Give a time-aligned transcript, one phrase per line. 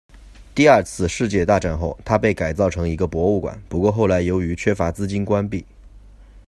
[0.55, 5.63] 第二次世界大战后，它被改造成一个博物馆，不过后来由于缺乏资金关闭。